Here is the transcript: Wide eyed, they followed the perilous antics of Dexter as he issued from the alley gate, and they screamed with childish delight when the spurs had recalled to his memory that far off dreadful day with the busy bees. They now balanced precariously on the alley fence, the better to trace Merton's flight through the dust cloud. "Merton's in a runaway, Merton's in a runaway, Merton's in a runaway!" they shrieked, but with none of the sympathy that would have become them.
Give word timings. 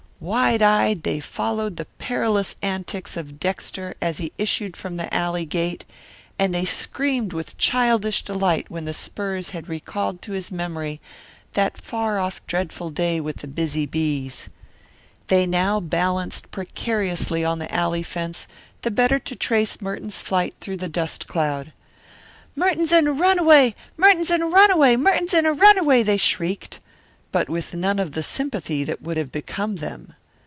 Wide 0.21 0.61
eyed, 0.61 1.01
they 1.01 1.19
followed 1.19 1.77
the 1.77 1.87
perilous 1.97 2.55
antics 2.61 3.17
of 3.17 3.39
Dexter 3.39 3.95
as 3.99 4.19
he 4.19 4.31
issued 4.37 4.77
from 4.77 4.97
the 4.97 5.11
alley 5.11 5.45
gate, 5.45 5.83
and 6.37 6.53
they 6.53 6.63
screamed 6.63 7.33
with 7.33 7.57
childish 7.57 8.21
delight 8.23 8.69
when 8.69 8.85
the 8.85 8.93
spurs 8.93 9.49
had 9.49 9.67
recalled 9.67 10.21
to 10.21 10.33
his 10.33 10.51
memory 10.51 11.01
that 11.53 11.75
far 11.81 12.19
off 12.19 12.45
dreadful 12.45 12.91
day 12.91 13.19
with 13.19 13.37
the 13.37 13.47
busy 13.47 13.87
bees. 13.87 14.47
They 15.27 15.47
now 15.47 15.79
balanced 15.79 16.51
precariously 16.51 17.43
on 17.43 17.57
the 17.57 17.73
alley 17.73 18.03
fence, 18.03 18.47
the 18.83 18.91
better 18.91 19.17
to 19.17 19.35
trace 19.35 19.81
Merton's 19.81 20.21
flight 20.21 20.53
through 20.61 20.77
the 20.77 20.87
dust 20.87 21.25
cloud. 21.27 21.73
"Merton's 22.55 22.91
in 22.91 23.07
a 23.07 23.11
runaway, 23.11 23.73
Merton's 23.97 24.29
in 24.29 24.43
a 24.43 24.47
runaway, 24.47 24.95
Merton's 24.97 25.33
in 25.33 25.47
a 25.47 25.53
runaway!" 25.53 26.03
they 26.03 26.17
shrieked, 26.17 26.79
but 27.33 27.47
with 27.47 27.73
none 27.73 27.97
of 27.97 28.11
the 28.11 28.21
sympathy 28.21 28.83
that 28.83 29.01
would 29.01 29.15
have 29.15 29.31
become 29.31 29.77
them. 29.77 30.13